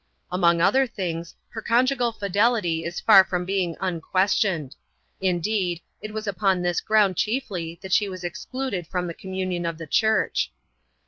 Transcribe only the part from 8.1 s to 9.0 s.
excluded